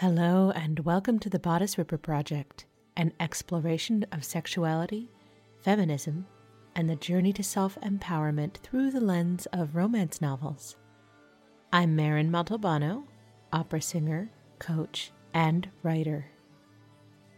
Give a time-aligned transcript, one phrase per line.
[0.00, 2.66] Hello, and welcome to the Bodice Ripper Project,
[2.98, 5.10] an exploration of sexuality,
[5.62, 6.26] feminism,
[6.74, 10.76] and the journey to self empowerment through the lens of romance novels.
[11.72, 13.04] I'm Maren Montalbano,
[13.54, 16.26] opera singer, coach, and writer.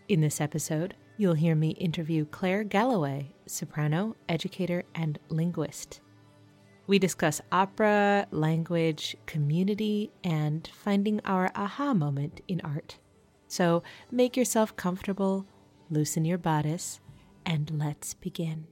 [0.08, 6.00] In this episode, you'll hear me interview Claire Galloway, soprano, educator, and linguist.
[6.88, 12.96] We discuss opera, language, community, and finding our aha moment in art.
[13.46, 15.46] So make yourself comfortable,
[15.90, 16.98] loosen your bodice,
[17.44, 18.66] and let's begin.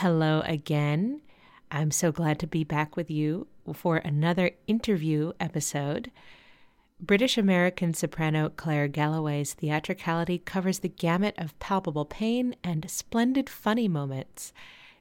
[0.00, 1.22] Hello again.
[1.70, 6.10] I'm so glad to be back with you for another interview episode.
[7.00, 13.88] British American soprano Claire Galloway's theatricality covers the gamut of palpable pain and splendid funny
[13.88, 14.52] moments.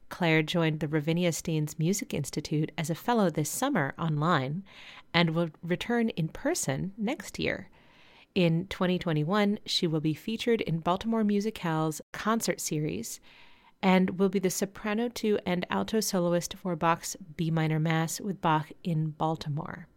[0.08, 4.64] Claire joined the Ravinia Steans Music Institute as a fellow this summer online
[5.14, 7.69] and will return in person next year.
[8.34, 13.19] In 2021, she will be featured in Baltimore Musicale's concert series
[13.81, 18.42] and will be the soprano two and alto soloist for Bach's B minor Mass with
[18.42, 19.88] Bach in Baltimore.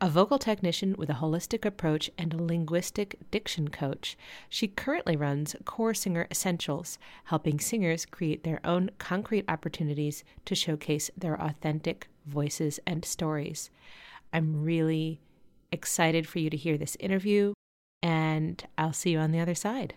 [0.00, 4.16] A vocal technician with a holistic approach and a linguistic diction coach,
[4.48, 11.10] she currently runs Core Singer Essentials, helping singers create their own concrete opportunities to showcase
[11.16, 13.70] their authentic voices and stories.
[14.32, 15.20] I'm really
[15.72, 17.54] excited for you to hear this interview,
[18.02, 19.94] and I'll see you on the other side.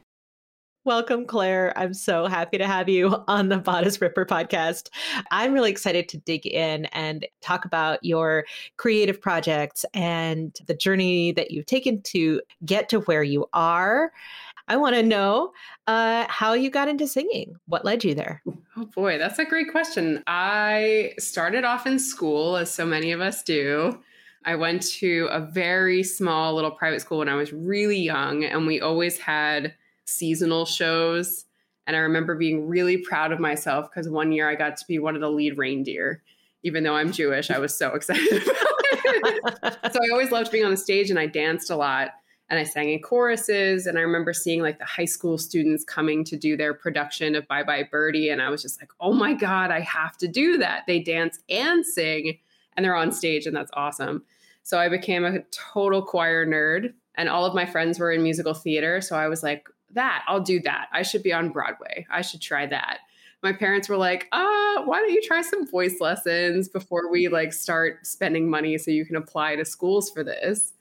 [0.89, 1.71] Welcome, Claire.
[1.77, 4.89] I'm so happy to have you on the Bodice Ripper podcast.
[5.29, 8.45] I'm really excited to dig in and talk about your
[8.77, 14.11] creative projects and the journey that you've taken to get to where you are.
[14.67, 15.51] I want to know
[15.85, 17.55] uh, how you got into singing.
[17.67, 18.41] What led you there?
[18.75, 20.23] Oh boy, that's a great question.
[20.25, 23.99] I started off in school, as so many of us do.
[24.43, 28.65] I went to a very small little private school when I was really young, and
[28.65, 29.75] we always had
[30.09, 31.45] seasonal shows.
[31.87, 34.99] And I remember being really proud of myself because one year I got to be
[34.99, 36.23] one of the lead reindeer.
[36.63, 38.55] Even though I'm Jewish, I was so excited about
[39.63, 39.93] it.
[39.93, 42.11] so I always loved being on the stage and I danced a lot
[42.49, 43.87] and I sang in choruses.
[43.87, 47.47] And I remember seeing like the high school students coming to do their production of
[47.47, 48.29] Bye Bye Birdie.
[48.29, 50.83] And I was just like, oh my God, I have to do that.
[50.85, 52.39] They dance and sing
[52.75, 54.23] and they're on stage, and that's awesome.
[54.63, 56.93] So I became a total choir nerd.
[57.15, 59.01] And all of my friends were in musical theater.
[59.01, 60.23] So I was like, that.
[60.27, 60.87] I'll do that.
[60.91, 62.05] I should be on Broadway.
[62.09, 62.99] I should try that.
[63.41, 67.53] My parents were like, uh, why don't you try some voice lessons before we like
[67.53, 70.73] start spending money so you can apply to schools for this?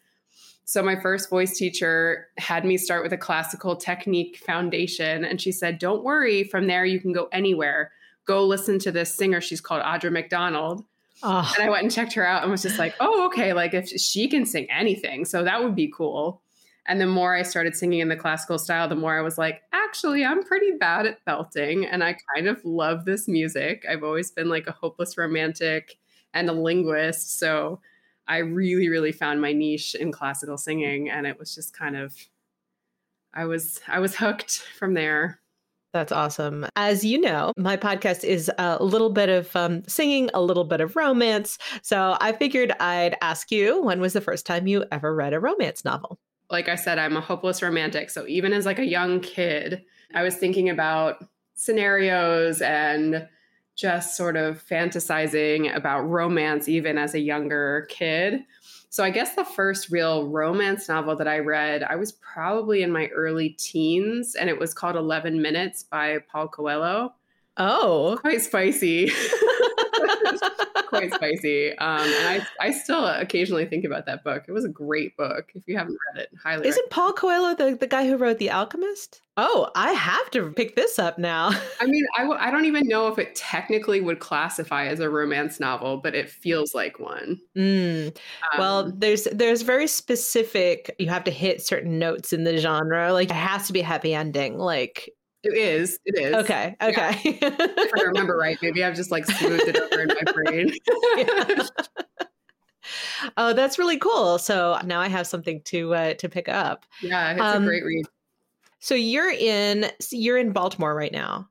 [0.64, 5.50] So my first voice teacher had me start with a classical technique foundation and she
[5.50, 7.90] said, "Don't worry, from there you can go anywhere.
[8.26, 10.84] Go listen to this singer, she's called Audra McDonald."
[11.22, 11.50] Oh.
[11.56, 13.88] And I went and checked her out and was just like, "Oh, okay, like if
[13.88, 16.42] she can sing anything, so that would be cool."
[16.88, 19.62] And the more I started singing in the classical style, the more I was like,
[19.72, 23.84] actually, I'm pretty bad at belting and I kind of love this music.
[23.88, 25.98] I've always been like a hopeless romantic
[26.32, 27.38] and a linguist.
[27.38, 27.80] So
[28.26, 31.10] I really, really found my niche in classical singing.
[31.10, 32.16] And it was just kind of,
[33.34, 35.40] I was, I was hooked from there.
[35.92, 36.66] That's awesome.
[36.76, 40.80] As you know, my podcast is a little bit of um, singing, a little bit
[40.80, 41.58] of romance.
[41.82, 45.40] So I figured I'd ask you when was the first time you ever read a
[45.40, 46.18] romance novel?
[46.50, 48.10] Like I said, I'm a hopeless romantic.
[48.10, 53.28] So even as like a young kid, I was thinking about scenarios and
[53.76, 58.40] just sort of fantasizing about romance even as a younger kid.
[58.90, 62.90] So I guess the first real romance novel that I read, I was probably in
[62.90, 67.14] my early teens and it was called 11 Minutes by Paul Coelho.
[67.58, 69.10] Oh, quite spicy.
[70.88, 71.76] quite spicy.
[71.78, 74.44] Um, and I, I still occasionally think about that book.
[74.48, 75.50] It was a great book.
[75.54, 76.68] If you haven't read it, highly.
[76.68, 76.90] Isn't.
[76.90, 79.22] Paul Coelho the, the guy who wrote The Alchemist?
[79.36, 81.50] Oh, I have to pick this up now.
[81.80, 85.08] I mean, I w- I don't even know if it technically would classify as a
[85.08, 87.40] romance novel, but it feels like one.
[87.56, 88.08] Mm.
[88.08, 90.94] Um, well, there's there's very specific.
[90.98, 93.12] You have to hit certain notes in the genre.
[93.12, 94.58] Like it has to be a happy ending.
[94.58, 95.10] Like
[95.42, 95.98] it is.
[96.04, 96.34] It is.
[96.34, 96.76] Okay.
[96.82, 97.20] Okay.
[97.24, 97.56] Yeah.
[97.60, 100.72] if I remember right, maybe I've just like smoothed it over in my brain.
[103.36, 104.38] Oh, that's really cool.
[104.38, 106.86] So now I have something to uh, to pick up.
[107.02, 108.06] Yeah, it's um, a great read.
[108.80, 111.48] So you're in you're in Baltimore right now,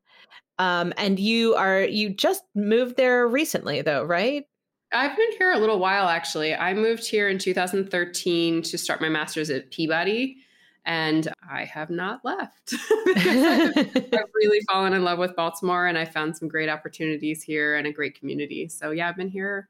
[0.60, 4.46] um, and you are you just moved there recently, though, right?
[4.94, 6.56] I've been here a little while actually.
[6.56, 10.38] I moved here in 2013 to start my master's at Peabody,
[10.88, 12.74] and I have not left.
[13.08, 13.78] I've,
[14.14, 17.86] I've really fallen in love with Baltimore, and I found some great opportunities here and
[17.86, 18.70] a great community.
[18.70, 19.70] So, yeah, I've been here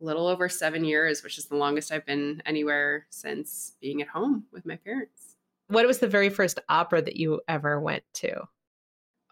[0.00, 4.08] a little over seven years, which is the longest I've been anywhere since being at
[4.08, 5.36] home with my parents.
[5.68, 8.40] What was the very first opera that you ever went to?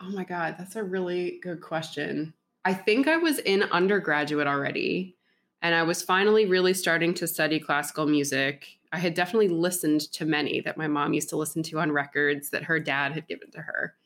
[0.00, 2.34] Oh my God, that's a really good question.
[2.66, 5.16] I think I was in undergraduate already,
[5.62, 8.78] and I was finally really starting to study classical music.
[8.94, 12.50] I had definitely listened to many that my mom used to listen to on records
[12.50, 13.96] that her dad had given to her.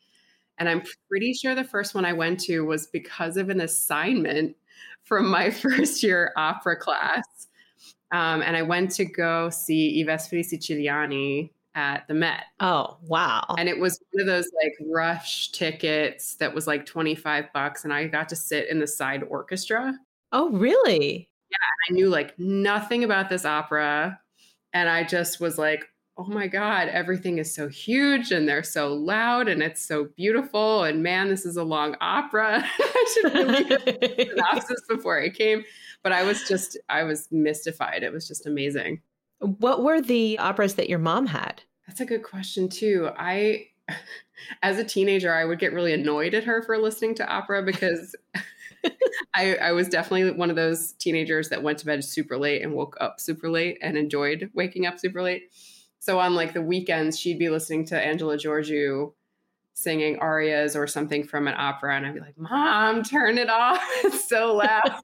[0.57, 4.55] And I'm pretty sure the first one I went to was because of an assignment
[5.03, 7.23] from my first year opera class.
[8.11, 12.45] Um, and I went to go see I Vespri Siciliani at the Met.
[12.59, 13.45] Oh, wow.
[13.59, 17.83] And it was one of those like rush tickets that was like 25 bucks.
[17.83, 19.93] And I got to sit in the side orchestra.
[20.31, 21.29] Oh, really?
[21.51, 21.57] Yeah.
[21.89, 24.19] I knew like nothing about this opera.
[24.73, 25.85] And I just was like,
[26.19, 30.83] oh my God, everything is so huge and they're so loud and it's so beautiful.
[30.83, 32.61] And man, this is a long opera.
[32.79, 35.63] I should really have synopsis before I came.
[36.03, 38.03] But I was just, I was mystified.
[38.03, 39.01] It was just amazing.
[39.39, 41.63] What were the operas that your mom had?
[41.87, 43.09] That's a good question, too.
[43.17, 43.67] I,
[44.61, 48.13] as a teenager, I would get really annoyed at her for listening to opera because.
[49.35, 52.73] I, I, was definitely one of those teenagers that went to bed super late and
[52.73, 55.43] woke up super late and enjoyed waking up super late.
[55.99, 59.13] So on like the weekends, she'd be listening to Angela Gheorghiu
[59.79, 63.81] singing arias or something from an opera, and I'd be like, "Mom, turn it off!
[64.03, 65.01] It's so loud."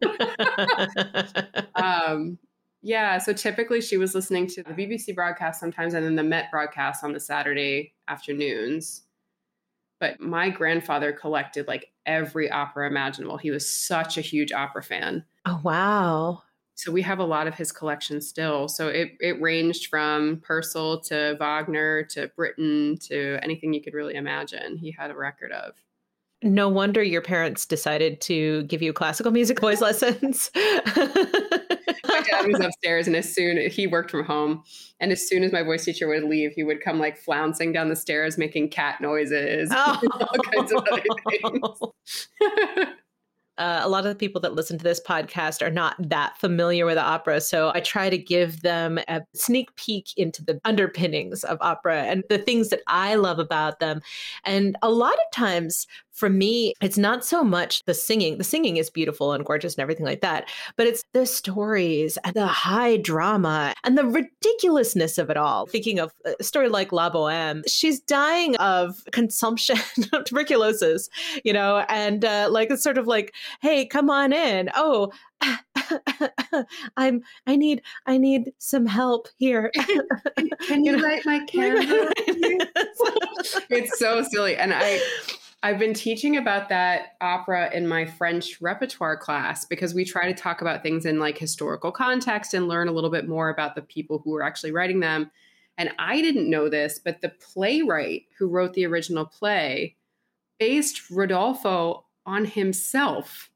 [1.75, 2.37] um,
[2.81, 6.51] yeah, so typically she was listening to the BBC broadcast sometimes, and then the Met
[6.51, 9.03] broadcast on the Saturday afternoons.
[9.99, 13.37] But my grandfather collected like every opera imaginable.
[13.37, 15.23] He was such a huge opera fan.
[15.45, 16.43] Oh wow!
[16.75, 18.67] so we have a lot of his collection still.
[18.67, 24.15] So it it ranged from Purcell to Wagner to Britten to anything you could really
[24.15, 24.77] imagine.
[24.77, 25.73] He had a record of.
[26.43, 30.51] No wonder your parents decided to give you classical music voice lessons.
[32.17, 34.63] my dad was upstairs, and as soon he worked from home,
[34.99, 37.89] and as soon as my voice teacher would leave, he would come like flouncing down
[37.89, 39.99] the stairs, making cat noises, oh.
[40.11, 42.87] all kinds of other things
[43.57, 46.85] uh, a lot of the people that listen to this podcast are not that familiar
[46.85, 47.39] with opera.
[47.39, 52.23] So I try to give them a sneak peek into the underpinnings of opera and
[52.29, 54.01] the things that I love about them.
[54.43, 58.37] And a lot of times for me, it's not so much the singing.
[58.37, 62.33] The singing is beautiful and gorgeous and everything like that, but it's the stories and
[62.33, 65.65] the high drama and the ridiculousness of it all.
[65.65, 69.77] Thinking of a story like La Boheme, she's dying of consumption,
[70.13, 71.09] of tuberculosis,
[71.43, 74.69] you know, and uh, like it's sort of like, hey, come on in.
[74.73, 75.11] Oh,
[76.97, 79.69] I'm I need I need some help here.
[80.67, 81.03] Can you, you know?
[81.03, 82.07] light my candle?
[83.69, 84.55] it's so silly.
[84.55, 85.01] And I
[85.65, 90.33] I've been teaching about that opera in my French repertoire class because we try to
[90.39, 93.81] talk about things in like historical context and learn a little bit more about the
[93.81, 95.31] people who were actually writing them.
[95.79, 99.95] And I didn't know this, but the playwright who wrote the original play
[100.59, 103.49] based Rodolfo on himself.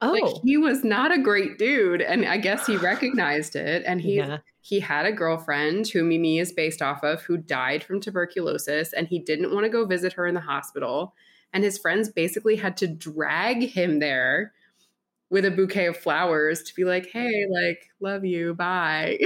[0.00, 0.10] Oh.
[0.10, 4.16] Like he was not a great dude and I guess he recognized it and he
[4.16, 4.38] yeah.
[4.60, 9.06] he had a girlfriend who Mimi is based off of who died from tuberculosis and
[9.06, 11.14] he didn't want to go visit her in the hospital
[11.54, 14.52] and his friends basically had to drag him there
[15.30, 19.18] with a bouquet of flowers to be like, hey, like, love you, bye.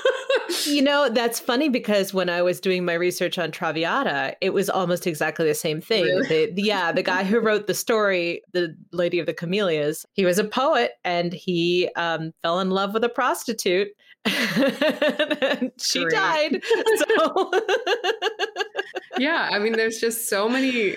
[0.64, 4.68] you know, that's funny because when I was doing my research on Traviata, it was
[4.70, 6.04] almost exactly the same thing.
[6.04, 6.50] Really?
[6.52, 10.38] The, yeah, the guy who wrote the story, the Lady of the Camellias, he was
[10.38, 13.88] a poet and he um, fell in love with a prostitute.
[15.78, 16.62] she died.
[16.96, 17.52] So.
[19.18, 20.96] yeah, I mean, there's just so many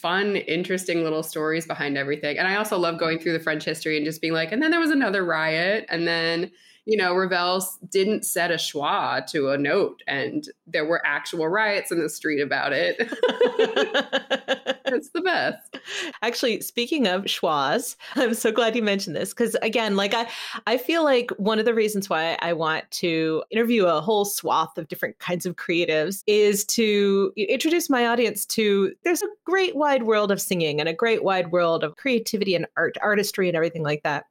[0.00, 2.38] fun, interesting little stories behind everything.
[2.38, 4.70] And I also love going through the French history and just being like, and then
[4.70, 6.50] there was another riot, and then
[6.86, 11.92] you know, Ravel didn't set a schwa to a note, and there were actual riots
[11.92, 12.96] in the street about it.
[14.94, 15.78] it's the best.
[16.22, 20.28] Actually, speaking of schwas, I'm so glad you mentioned this because again, like I,
[20.66, 24.76] I feel like one of the reasons why I want to interview a whole swath
[24.78, 30.04] of different kinds of creatives is to introduce my audience to there's a great wide
[30.04, 33.82] world of singing and a great wide world of creativity and art, artistry, and everything
[33.82, 34.24] like that.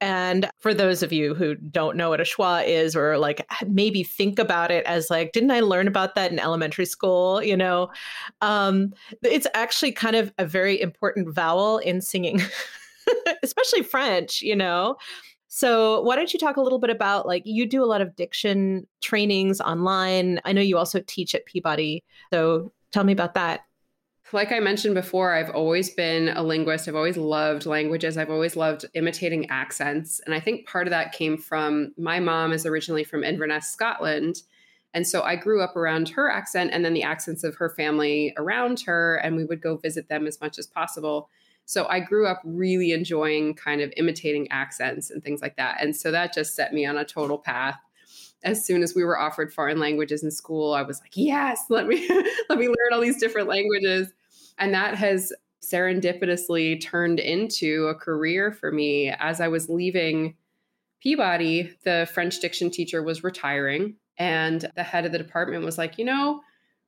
[0.00, 4.02] And for those of you who don't know what a schwa is or like maybe
[4.02, 7.90] think about it as like didn't i learn about that in elementary school you know
[8.40, 8.92] um,
[9.22, 12.40] it's actually kind of a very important vowel in singing
[13.42, 14.96] especially french you know
[15.56, 18.16] So, why don't you talk a little bit about like you do a lot of
[18.16, 20.40] diction trainings online?
[20.44, 22.02] I know you also teach at Peabody.
[22.32, 23.60] So, tell me about that.
[24.32, 26.88] Like I mentioned before, I've always been a linguist.
[26.88, 28.18] I've always loved languages.
[28.18, 30.20] I've always loved imitating accents.
[30.26, 34.42] And I think part of that came from my mom is originally from Inverness, Scotland.
[34.94, 38.32] And so I grew up around her accent and then the accents of her family
[38.36, 41.28] around her, and we would go visit them as much as possible.
[41.66, 45.78] So I grew up really enjoying kind of imitating accents and things like that.
[45.80, 47.78] And so that just set me on a total path.
[48.44, 51.86] As soon as we were offered foreign languages in school, I was like, yes, let
[51.86, 52.06] me
[52.48, 54.12] let me learn all these different languages.
[54.58, 55.32] And that has
[55.64, 59.08] serendipitously turned into a career for me.
[59.08, 60.36] As I was leaving
[61.00, 63.96] Peabody, the French diction teacher was retiring.
[64.18, 66.40] And the head of the department was like, you know,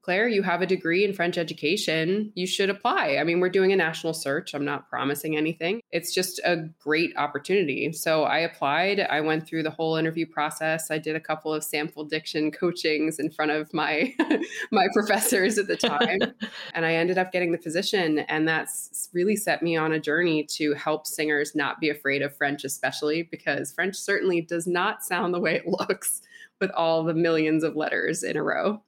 [0.06, 2.30] Claire, you have a degree in French education.
[2.36, 3.16] You should apply.
[3.16, 4.54] I mean, we're doing a national search.
[4.54, 5.80] I'm not promising anything.
[5.90, 7.92] It's just a great opportunity.
[7.92, 9.00] So I applied.
[9.00, 10.92] I went through the whole interview process.
[10.92, 14.14] I did a couple of sample diction coachings in front of my
[14.70, 16.20] my professors at the time,
[16.74, 18.20] and I ended up getting the position.
[18.20, 22.36] And that's really set me on a journey to help singers not be afraid of
[22.36, 26.22] French, especially because French certainly does not sound the way it looks
[26.60, 28.82] with all the millions of letters in a row.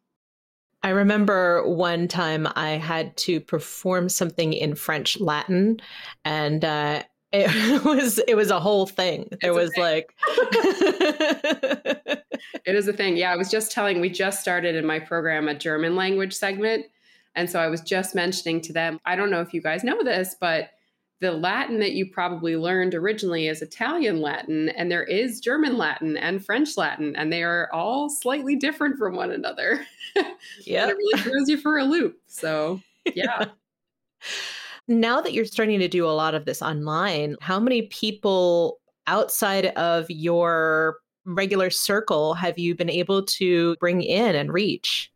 [0.82, 5.80] I remember one time I had to perform something in French Latin,
[6.24, 9.28] and uh, it was it was a whole thing.
[9.42, 9.82] There was thing.
[9.82, 10.14] like
[12.64, 13.16] it is a thing.
[13.16, 14.00] Yeah, I was just telling.
[14.00, 16.86] We just started in my program a German language segment,
[17.34, 19.00] and so I was just mentioning to them.
[19.04, 20.70] I don't know if you guys know this, but
[21.20, 26.16] the Latin that you probably learned originally is Italian Latin, and there is German Latin
[26.16, 29.86] and French Latin, and they are all slightly different from one another.
[30.64, 32.18] Yeah, it really throws you for a loop.
[32.26, 32.80] So,
[33.14, 33.44] yeah.
[34.88, 39.66] now that you're starting to do a lot of this online, how many people outside
[39.66, 45.12] of your regular circle have you been able to bring in and reach?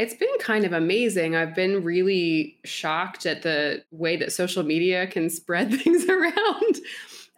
[0.00, 1.36] It's been kind of amazing.
[1.36, 6.76] I've been really shocked at the way that social media can spread things around,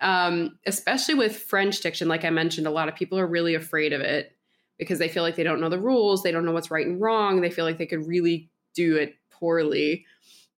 [0.01, 2.07] um, especially with French diction.
[2.07, 4.37] Like I mentioned, a lot of people are really afraid of it
[4.79, 7.01] because they feel like they don't know the rules, they don't know what's right and
[7.01, 10.07] wrong, they feel like they could really do it poorly.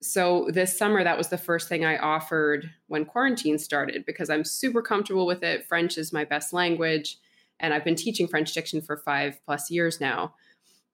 [0.03, 4.45] So this summer, that was the first thing I offered when quarantine started because I'm
[4.45, 5.67] super comfortable with it.
[5.67, 7.17] French is my best language,
[7.61, 10.35] and I've been teaching French diction for five plus years now.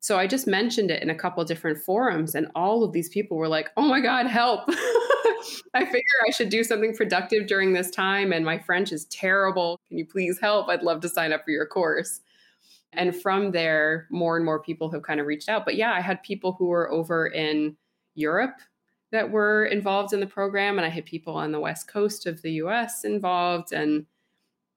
[0.00, 3.36] So I just mentioned it in a couple different forums, and all of these people
[3.36, 4.62] were like, oh my God, help.
[5.74, 9.78] I figure I should do something productive during this time, and my French is terrible.
[9.88, 10.68] Can you please help?
[10.68, 12.20] I'd love to sign up for your course.
[12.94, 15.64] And from there, more and more people have kind of reached out.
[15.64, 17.76] But yeah, I had people who were over in
[18.14, 18.56] Europe
[19.12, 22.40] that were involved in the program, and I had people on the west coast of
[22.42, 23.72] the US involved.
[23.72, 24.06] And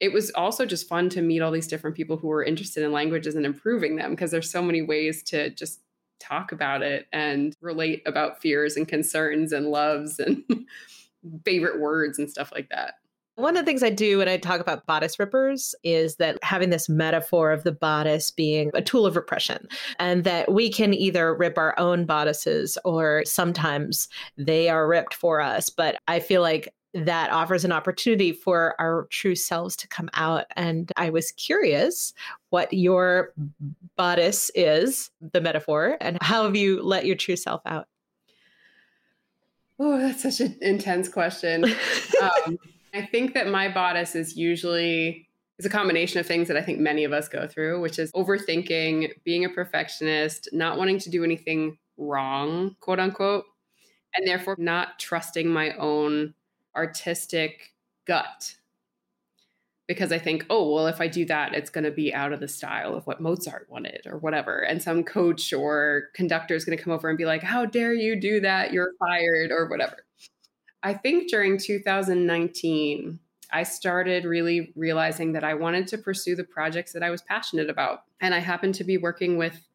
[0.03, 2.91] it was also just fun to meet all these different people who were interested in
[2.91, 5.79] languages and improving them because there's so many ways to just
[6.19, 10.43] talk about it and relate about fears and concerns and loves and
[11.45, 12.95] favorite words and stuff like that.
[13.35, 16.69] One of the things I do when I talk about bodice rippers is that having
[16.69, 19.69] this metaphor of the bodice being a tool of repression,
[19.99, 25.39] and that we can either rip our own bodices or sometimes they are ripped for
[25.39, 25.69] us.
[25.69, 30.45] But I feel like that offers an opportunity for our true selves to come out.
[30.55, 32.13] And I was curious
[32.49, 33.33] what your
[33.95, 37.87] bodice is, the metaphor, and how have you let your true self out?
[39.79, 41.65] Oh, that's such an intense question.
[42.21, 42.57] um,
[42.93, 45.27] I think that my bodice is usually
[45.59, 48.11] is a combination of things that I think many of us go through, which is
[48.13, 53.45] overthinking, being a perfectionist, not wanting to do anything wrong, quote unquote,
[54.15, 56.33] and therefore not trusting my own
[56.75, 57.73] artistic
[58.05, 58.55] gut
[59.87, 62.39] because I think, oh, well, if I do that, it's going to be out of
[62.39, 64.59] the style of what Mozart wanted or whatever.
[64.59, 67.93] And some coach or conductor is going to come over and be like, how dare
[67.93, 68.71] you do that?
[68.71, 69.97] You're fired or whatever.
[70.83, 73.19] I think during 2019,
[73.51, 77.69] I started really realizing that I wanted to pursue the projects that I was passionate
[77.69, 78.03] about.
[78.21, 79.67] And I happened to be working with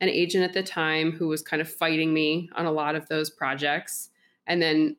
[0.00, 3.08] an agent at the time who was kind of fighting me on a lot of
[3.08, 4.10] those projects.
[4.46, 4.96] And then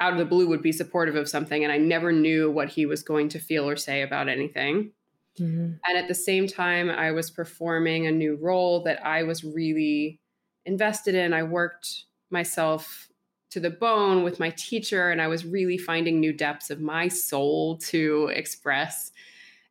[0.00, 2.86] out of the blue would be supportive of something and I never knew what he
[2.86, 4.92] was going to feel or say about anything.
[5.38, 5.72] Mm-hmm.
[5.86, 10.20] And at the same time, I was performing a new role that I was really
[10.64, 11.32] invested in.
[11.32, 13.08] I worked myself
[13.50, 17.08] to the bone with my teacher, and I was really finding new depths of my
[17.08, 19.12] soul to express.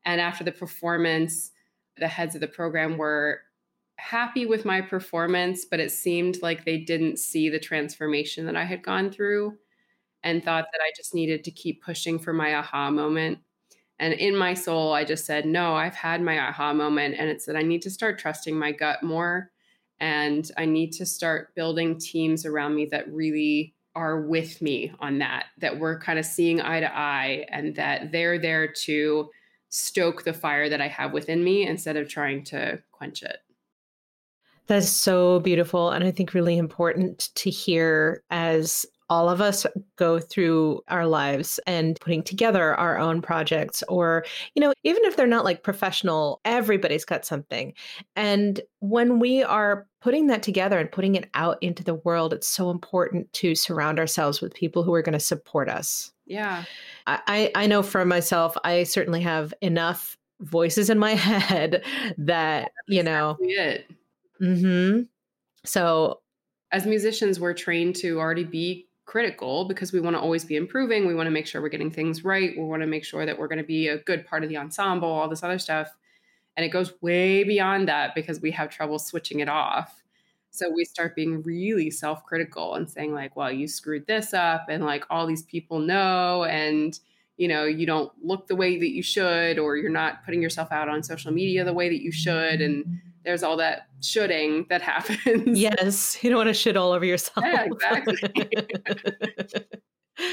[0.05, 1.51] And after the performance,
[1.98, 3.41] the heads of the program were
[3.98, 8.63] happy with my performance, but it seemed like they didn't see the transformation that I
[8.63, 9.57] had gone through
[10.23, 13.39] and thought that I just needed to keep pushing for my aha moment.
[13.99, 17.15] And in my soul, I just said, no, I've had my aha moment.
[17.17, 19.51] And it's that I need to start trusting my gut more.
[19.99, 25.19] And I need to start building teams around me that really are with me on
[25.19, 29.29] that, that we're kind of seeing eye to eye and that they're there to
[29.69, 33.38] stoke the fire that I have within me instead of trying to quench it.
[34.67, 35.89] That's so beautiful.
[35.89, 41.59] And I think really important to hear as all of us go through our lives
[41.65, 44.23] and putting together our own projects or
[44.55, 47.73] you know even if they're not like professional everybody's got something.
[48.15, 52.47] And when we are putting that together and putting it out into the world it's
[52.47, 56.11] so important to surround ourselves with people who are going to support us.
[56.25, 56.63] Yeah.
[57.07, 61.83] I i know for myself i certainly have enough voices in my head
[62.17, 63.89] that you know it.
[64.41, 65.07] mhm
[65.65, 66.21] so
[66.71, 71.07] as musicians we're trained to already be critical because we want to always be improving.
[71.07, 72.55] We want to make sure we're getting things right.
[72.55, 74.57] We want to make sure that we're going to be a good part of the
[74.57, 75.89] ensemble, all this other stuff.
[76.55, 80.03] And it goes way beyond that because we have trouble switching it off.
[80.51, 84.65] So we start being really self critical and saying, like, well, you screwed this up,
[84.69, 86.99] and like all these people know, and
[87.39, 90.74] you know, you don't look the way that you should, or you're not putting yourself
[90.74, 92.60] out on social media the way that you should.
[92.60, 95.58] And there's all that shoulding that happens.
[95.58, 97.46] Yes, you don't want to shit all over yourself.
[97.46, 98.50] Yeah, exactly.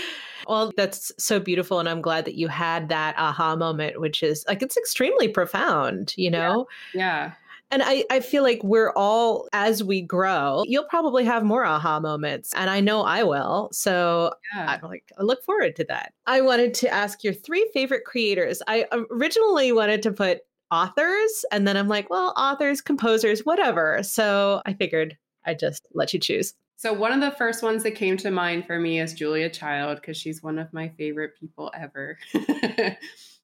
[0.49, 1.79] well, that's so beautiful.
[1.79, 6.13] And I'm glad that you had that aha moment, which is like it's extremely profound,
[6.17, 6.67] you know?
[6.93, 7.27] Yeah.
[7.27, 7.33] yeah.
[7.71, 11.99] And I, I feel like we're all, as we grow, you'll probably have more aha
[11.99, 12.53] moments.
[12.55, 13.69] And I know I will.
[13.73, 14.79] So yeah.
[14.83, 16.13] I like I look forward to that.
[16.27, 18.63] I wanted to ask your three favorite creators.
[18.69, 21.45] I originally wanted to put authors.
[21.51, 24.03] And then I'm like, well, authors, composers, whatever.
[24.03, 26.55] So I figured I'd just let you choose.
[26.77, 29.97] So one of the first ones that came to mind for me is Julia Child
[30.01, 32.19] because she's one of my favorite people ever.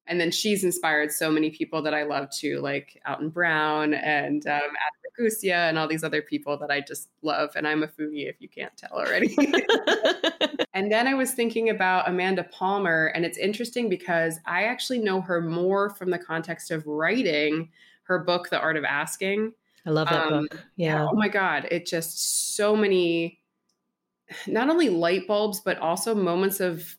[0.07, 4.47] and then she's inspired so many people that I love too, like Alton Brown and
[4.47, 4.61] um,
[5.45, 7.51] and all these other people that I just love.
[7.55, 9.37] And I'm a foodie if you can't tell already.
[10.75, 15.21] and then I was thinking about Amanda Palmer, and it's interesting because I actually know
[15.21, 17.69] her more from the context of writing
[18.05, 19.53] her book, The Art of Asking.
[19.87, 20.61] I love that um, book.
[20.77, 21.07] Yeah.
[21.11, 21.69] Oh my God.
[21.71, 23.41] It just so many,
[24.47, 26.97] not only light bulbs, but also moments of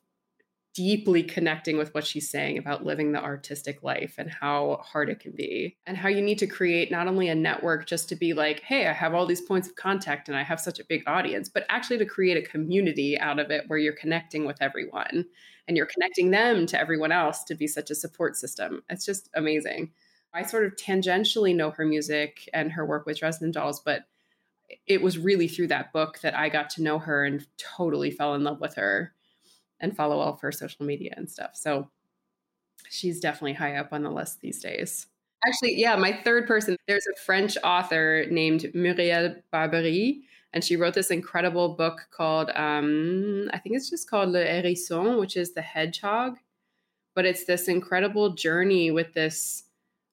[0.74, 5.20] deeply connecting with what she's saying about living the artistic life and how hard it
[5.20, 5.78] can be.
[5.86, 8.88] And how you need to create not only a network just to be like hey
[8.88, 11.66] i have all these points of contact and i have such a big audience but
[11.70, 15.26] actually to create a community out of it where you're connecting with everyone
[15.68, 18.84] and you're connecting them to everyone else to be such a support system.
[18.90, 19.92] It's just amazing.
[20.34, 24.04] I sort of tangentially know her music and her work with dresden dolls but
[24.88, 28.34] it was really through that book that i got to know her and totally fell
[28.34, 29.14] in love with her
[29.84, 31.52] and follow all of her social media and stuff.
[31.54, 31.90] So
[32.90, 35.06] she's definitely high up on the list these days.
[35.46, 40.22] Actually, yeah, my third person, there's a French author named Muriel Barbery,
[40.54, 45.20] and she wrote this incredible book called, um, I think it's just called Le Hérisson,
[45.20, 46.38] which is the hedgehog.
[47.16, 49.64] But it's this incredible journey with this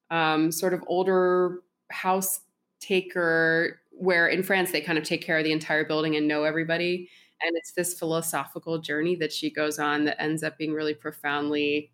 [0.09, 2.41] um, sort of older house
[2.79, 6.43] taker, where in France they kind of take care of the entire building and know
[6.43, 7.09] everybody.
[7.43, 11.91] And it's this philosophical journey that she goes on that ends up being really profoundly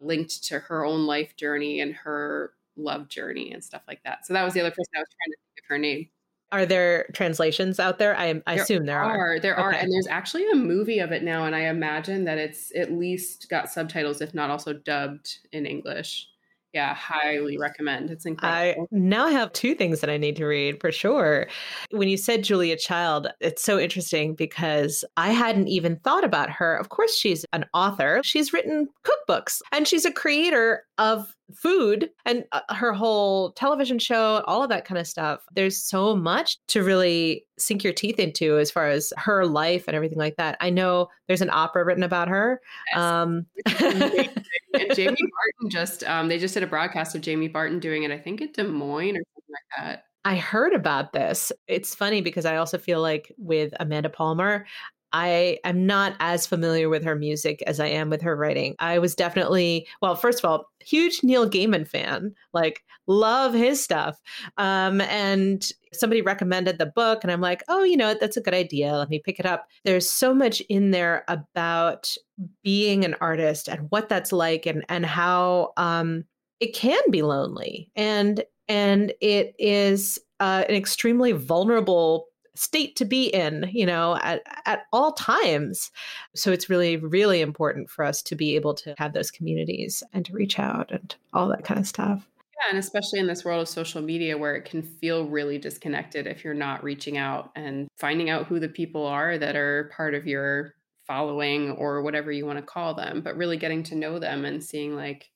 [0.00, 4.26] linked to her own life journey and her love journey and stuff like that.
[4.26, 6.08] So that was the other person I was trying to think of her name.
[6.52, 8.16] Are there translations out there?
[8.16, 9.34] I, I there assume there are.
[9.34, 9.40] are.
[9.40, 9.62] There okay.
[9.62, 9.72] are.
[9.72, 11.44] And there's actually a movie of it now.
[11.44, 16.28] And I imagine that it's at least got subtitles, if not also dubbed in English
[16.76, 18.10] yeah, highly recommend.
[18.10, 18.86] It's incredible.
[18.90, 21.46] Now I now have two things that I need to read for sure.
[21.90, 26.76] When you said Julia Child, it's so interesting because I hadn't even thought about her.
[26.76, 28.20] Of course, she's an author.
[28.22, 34.42] She's written cookbooks and she's a creator of food and uh, her whole television show,
[34.46, 35.44] all of that kind of stuff.
[35.54, 39.94] There's so much to really sink your teeth into as far as her life and
[39.94, 40.56] everything like that.
[40.60, 42.60] I know there's an opera written about her.
[42.92, 43.00] Yes.
[43.00, 43.46] Um,
[43.80, 48.10] and Jamie Barton just um, they just did a broadcast of Jamie Barton doing it.
[48.10, 50.04] I think at Des Moines or something like that.
[50.24, 51.52] I heard about this.
[51.68, 54.66] It's funny because I also feel like with Amanda Palmer,
[55.12, 58.74] I am not as familiar with her music as I am with her writing.
[58.78, 64.20] I was definitely, well, first of all, huge Neil Gaiman fan, like love his stuff.
[64.58, 68.54] Um, and somebody recommended the book, and I'm like, oh, you know, that's a good
[68.54, 68.96] idea.
[68.96, 69.66] Let me pick it up.
[69.84, 72.14] There's so much in there about
[72.62, 76.24] being an artist and what that's like, and and how um,
[76.60, 83.26] it can be lonely, and and it is uh, an extremely vulnerable state to be
[83.26, 85.90] in, you know, at, at all times.
[86.34, 90.24] So it's really, really important for us to be able to have those communities and
[90.26, 92.26] to reach out and all that kind of stuff.
[92.56, 96.26] Yeah, and especially in this world of social media where it can feel really disconnected
[96.26, 100.14] if you're not reaching out and finding out who the people are that are part
[100.14, 100.74] of your
[101.06, 104.64] following or whatever you want to call them, but really getting to know them and
[104.64, 105.30] seeing like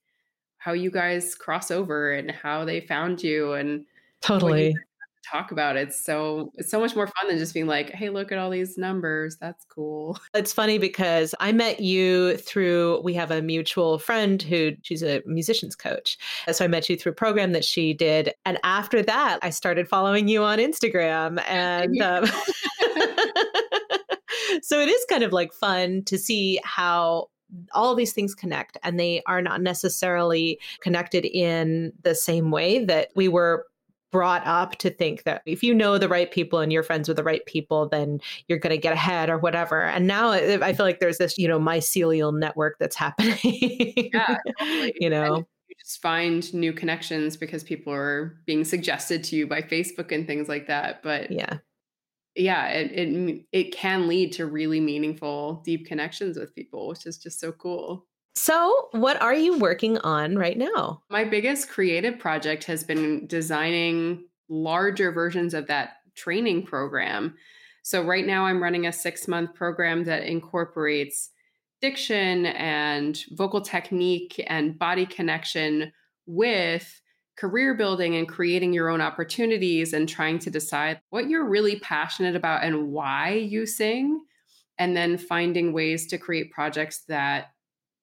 [0.59, 3.85] how you guys cross over and how they found you and
[4.21, 4.75] totally
[5.23, 5.89] talk about it.
[5.89, 8.51] It's so it's so much more fun than just being like, "Hey, look at all
[8.51, 9.37] these numbers.
[9.41, 14.73] That's cool." It's funny because I met you through we have a mutual friend who
[14.83, 16.17] she's a musicians coach.
[16.51, 19.89] So I met you through a program that she did, and after that, I started
[19.89, 22.25] following you on Instagram, and um,
[24.63, 27.29] so it is kind of like fun to see how
[27.73, 33.09] all these things connect and they are not necessarily connected in the same way that
[33.15, 33.67] we were
[34.11, 37.17] brought up to think that if you know the right people and you're friends with
[37.17, 39.83] the right people, then you're going to get ahead or whatever.
[39.83, 43.39] And now I feel like there's this, you know, mycelial network that's happening.
[44.13, 44.95] Yeah, totally.
[44.99, 45.37] you know.
[45.37, 50.13] And you just find new connections because people are being suggested to you by Facebook
[50.13, 51.03] and things like that.
[51.03, 51.59] But yeah,
[52.35, 57.19] yeah, it it it can lead to really meaningful, deep connections with people, which is
[57.19, 58.07] just so cool.
[58.35, 61.03] So, what are you working on right now?
[61.11, 67.35] My biggest creative project has been designing larger versions of that training program.
[67.83, 71.31] So, right now, I'm running a six month program that incorporates
[71.81, 75.93] diction and vocal technique and body connection
[76.27, 77.01] with
[77.37, 82.37] career building and creating your own opportunities and trying to decide what you're really passionate
[82.37, 84.21] about and why you sing.
[84.79, 87.53] And then finding ways to create projects that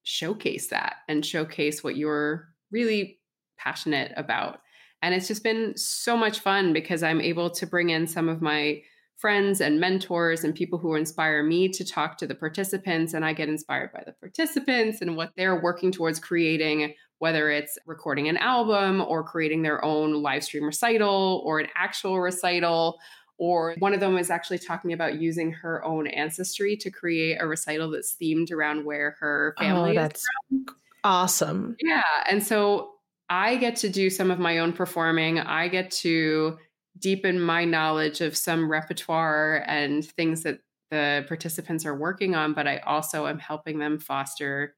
[0.07, 3.19] showcase that and showcase what you're really
[3.57, 4.61] passionate about.
[5.01, 8.41] And it's just been so much fun because I'm able to bring in some of
[8.41, 8.81] my
[9.17, 13.13] friends and mentors and people who inspire me to talk to the participants.
[13.13, 17.77] And I get inspired by the participants and what they're working towards creating, whether it's
[17.85, 22.97] recording an album or creating their own live stream recital or an actual recital
[23.37, 27.47] or one of them is actually talking about using her own ancestry to create a
[27.47, 30.75] recital that's themed around where her oh, family oh, that's is from.
[31.03, 31.75] awesome.
[31.81, 32.91] Yeah and so
[33.29, 35.39] i get to do some of my own performing.
[35.39, 36.57] I get to
[36.99, 42.65] deepen my knowledge of some repertoire and things that the participants are working on but
[42.67, 44.75] i also am helping them foster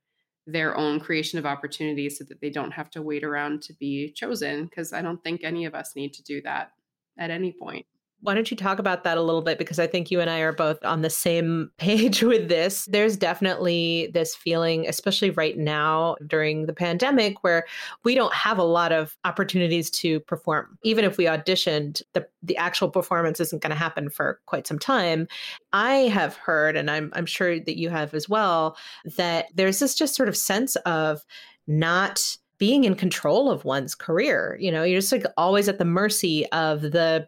[0.47, 4.11] their own creation of opportunities so that they don't have to wait around to be
[4.13, 6.71] chosen because i don't think any of us need to do that
[7.17, 7.85] at any point
[8.21, 9.57] why don't you talk about that a little bit?
[9.57, 12.85] Because I think you and I are both on the same page with this.
[12.85, 17.65] There's definitely this feeling, especially right now during the pandemic, where
[18.03, 20.77] we don't have a lot of opportunities to perform.
[20.83, 24.79] Even if we auditioned, the, the actual performance isn't going to happen for quite some
[24.79, 25.27] time.
[25.71, 28.77] I have heard, and I'm, I'm sure that you have as well,
[29.17, 31.25] that there's this just sort of sense of
[31.67, 34.57] not being in control of one's career.
[34.59, 37.27] You know, you're just like always at the mercy of the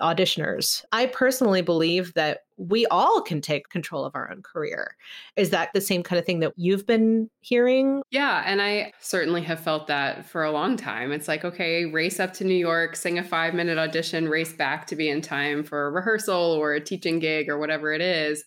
[0.00, 0.84] auditioners.
[0.92, 4.96] I personally believe that we all can take control of our own career.
[5.36, 8.02] Is that the same kind of thing that you've been hearing?
[8.10, 11.12] Yeah, and I certainly have felt that for a long time.
[11.12, 14.86] It's like, okay, race up to New York, sing a five minute audition, race back
[14.88, 18.44] to be in time for a rehearsal or a teaching gig or whatever it is.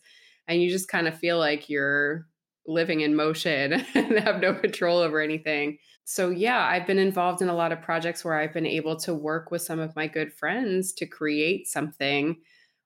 [0.47, 2.27] And you just kind of feel like you're
[2.67, 7.49] living in motion and have no control over anything so yeah i've been involved in
[7.49, 10.33] a lot of projects where i've been able to work with some of my good
[10.33, 12.37] friends to create something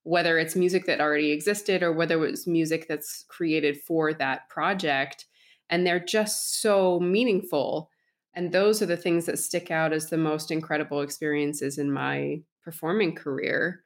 [0.04, 4.48] whether it's music that already existed or whether it was music that's created for that
[4.50, 5.26] project
[5.70, 7.90] and they're just so meaningful
[8.36, 12.40] and those are the things that stick out as the most incredible experiences in my
[12.64, 13.84] performing career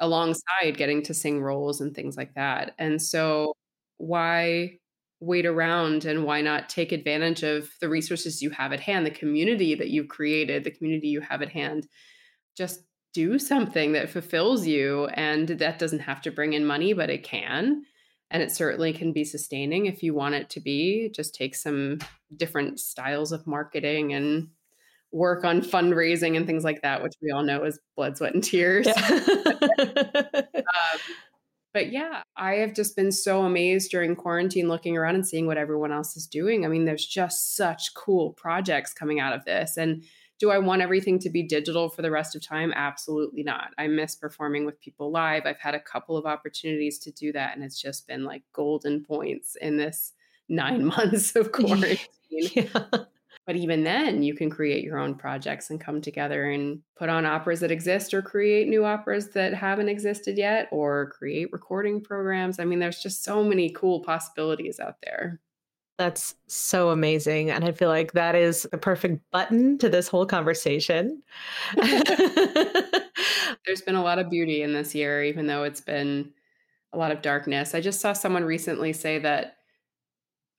[0.00, 3.54] alongside getting to sing roles and things like that and so
[3.98, 4.76] why
[5.24, 9.10] wait around and why not take advantage of the resources you have at hand, the
[9.10, 11.88] community that you've created, the community you have at hand.
[12.56, 12.80] Just
[13.14, 15.06] do something that fulfills you.
[15.14, 17.84] And that doesn't have to bring in money, but it can.
[18.30, 21.10] And it certainly can be sustaining if you want it to be.
[21.14, 21.98] Just take some
[22.36, 24.48] different styles of marketing and
[25.12, 28.42] work on fundraising and things like that, which we all know is blood, sweat, and
[28.42, 28.86] tears.
[28.86, 29.20] Yeah.
[29.78, 31.00] um,
[31.74, 35.58] but yeah, I have just been so amazed during quarantine looking around and seeing what
[35.58, 36.64] everyone else is doing.
[36.64, 39.76] I mean, there's just such cool projects coming out of this.
[39.76, 40.04] And
[40.38, 42.72] do I want everything to be digital for the rest of time?
[42.76, 43.72] Absolutely not.
[43.76, 45.46] I miss performing with people live.
[45.46, 49.04] I've had a couple of opportunities to do that, and it's just been like golden
[49.04, 50.12] points in this
[50.48, 51.98] nine months of quarantine.
[52.30, 52.84] yeah.
[53.46, 57.26] But even then, you can create your own projects and come together and put on
[57.26, 62.58] operas that exist or create new operas that haven't existed yet or create recording programs.
[62.58, 65.40] I mean, there's just so many cool possibilities out there.
[65.98, 67.50] That's so amazing.
[67.50, 71.22] And I feel like that is the perfect button to this whole conversation.
[73.66, 76.32] There's been a lot of beauty in this year, even though it's been
[76.92, 77.74] a lot of darkness.
[77.74, 79.56] I just saw someone recently say that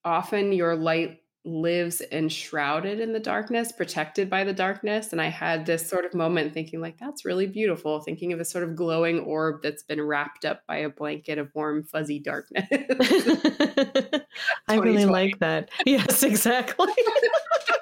[0.04, 5.12] often your light lives enshrouded in the darkness, protected by the darkness.
[5.12, 8.46] And I had this sort of moment thinking, like, that's really beautiful, thinking of a
[8.46, 12.66] sort of glowing orb that's been wrapped up by a blanket of warm, fuzzy darkness.
[14.68, 15.70] I really like that.
[15.86, 16.94] Yes, exactly.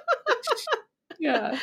[1.19, 1.57] yeah.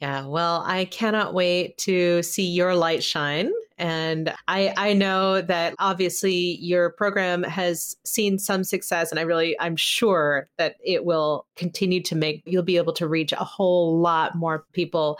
[0.00, 3.52] Yeah, well, I cannot wait to see your light shine.
[3.76, 9.58] And I, I know that obviously your program has seen some success, and I really,
[9.60, 13.98] I'm sure that it will continue to make, you'll be able to reach a whole
[13.98, 15.18] lot more people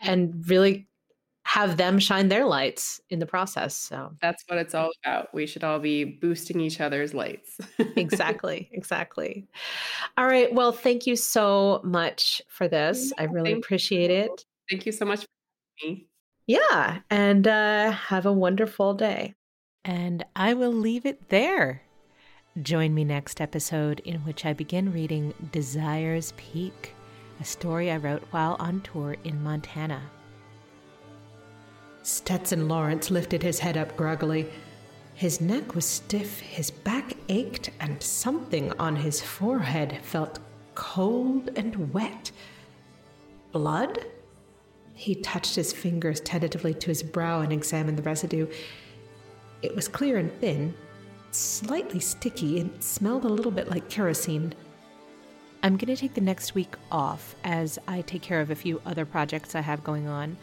[0.00, 0.86] and really
[1.44, 3.76] have them shine their lights in the process.
[3.76, 5.34] So that's what it's all about.
[5.34, 7.58] We should all be boosting each other's lights.
[7.96, 8.70] exactly.
[8.72, 9.48] Exactly.
[10.16, 10.52] All right.
[10.54, 13.12] Well, thank you so much for this.
[13.18, 14.32] I really appreciate you.
[14.32, 14.44] it.
[14.70, 16.06] Thank you so much for me.
[16.46, 17.00] Yeah.
[17.10, 19.34] And uh, have a wonderful day.
[19.84, 21.82] And I will leave it there.
[22.60, 26.94] Join me next episode in which I begin reading Desire's Peak,
[27.40, 30.02] a story I wrote while on tour in Montana.
[32.02, 34.48] Stetson Lawrence lifted his head up groggily.
[35.14, 40.38] His neck was stiff, his back ached, and something on his forehead felt
[40.74, 42.32] cold and wet.
[43.52, 44.06] Blood?
[44.94, 48.46] He touched his fingers tentatively to his brow and examined the residue.
[49.62, 50.74] It was clear and thin,
[51.30, 54.54] slightly sticky, and smelled a little bit like kerosene.
[55.62, 58.80] I'm going to take the next week off as I take care of a few
[58.84, 60.36] other projects I have going on.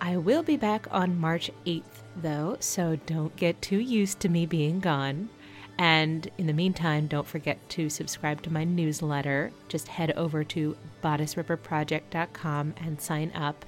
[0.00, 1.82] I will be back on March 8th,
[2.16, 5.30] though, so don't get too used to me being gone.
[5.78, 9.52] And in the meantime, don't forget to subscribe to my newsletter.
[9.68, 13.64] Just head over to bodiceripperproject.com and sign up.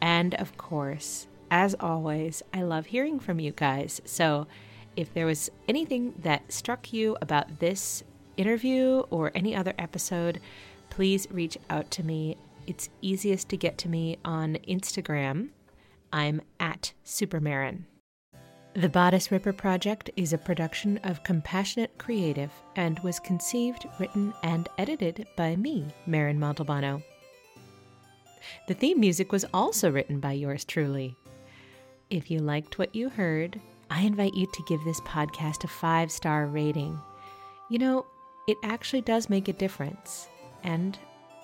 [0.00, 4.02] And of course, as always, I love hearing from you guys.
[4.04, 4.46] So
[4.96, 8.02] if there was anything that struck you about this
[8.36, 10.40] interview or any other episode,
[10.90, 15.50] please reach out to me it's easiest to get to me on Instagram.
[16.12, 17.84] I'm at Supermaren.
[18.74, 24.68] The Bodice Ripper Project is a production of Compassionate Creative and was conceived, written, and
[24.78, 27.02] edited by me, Maren Montalbano.
[28.66, 31.16] The theme music was also written by yours truly.
[32.10, 36.10] If you liked what you heard, I invite you to give this podcast a five
[36.10, 36.98] star rating.
[37.70, 38.06] You know,
[38.48, 40.28] it actually does make a difference.
[40.64, 40.98] And